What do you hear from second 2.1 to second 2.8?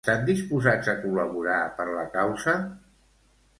causa?